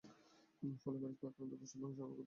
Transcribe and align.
ফলে 0.81 0.97
ভাইরাস 1.01 1.17
বা 1.21 1.27
আক্রান্ত 1.29 1.53
কোষের 1.59 1.79
ধ্বংস 1.81 1.97
ঘটে। 2.01 2.19